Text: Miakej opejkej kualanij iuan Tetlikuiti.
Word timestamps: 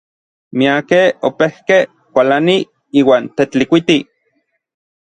Miakej 0.57 1.07
opejkej 1.29 1.79
kualanij 2.13 2.61
iuan 3.03 3.23
Tetlikuiti. 3.37 3.99